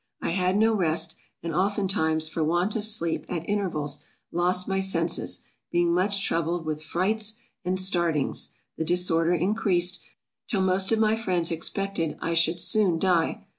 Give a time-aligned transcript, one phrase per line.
[0.19, 1.13] I had no rest,
[1.43, 3.99] and oftentimes, for want of sleep, at intervals,
[4.31, 10.01] lost my senses being much troubled with frights and startings, the disorder increased,
[10.47, 13.45] till most of my friends expected I should soon die.